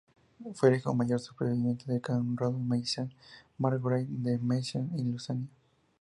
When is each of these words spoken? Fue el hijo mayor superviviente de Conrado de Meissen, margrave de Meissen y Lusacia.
Fue 0.55 0.69
el 0.69 0.77
hijo 0.77 0.95
mayor 0.95 1.19
superviviente 1.19 1.91
de 1.93 2.01
Conrado 2.01 2.53
de 2.53 2.57
Meissen, 2.63 3.13
margrave 3.59 4.07
de 4.09 4.39
Meissen 4.39 4.89
y 4.97 5.03
Lusacia. 5.03 5.45